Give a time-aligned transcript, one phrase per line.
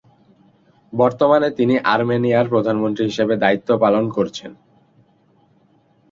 [0.93, 4.51] বর্তমানে তিনি আর্মেনিয়ার প্রধানমন্ত্রী হিসেবে দায়িত্ব পালন করছেন।